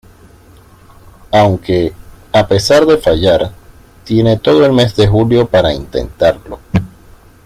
Aunque, 1.31 1.93
a 2.33 2.47
pesar 2.47 2.87
de 2.87 2.97
fallar, 2.97 3.51
tiene 4.03 4.35
todo 4.37 4.65
el 4.65 4.71
mes 4.71 4.95
de 4.95 5.05
julio 5.07 5.45
para 5.45 5.75
intentarlo. 5.75 6.57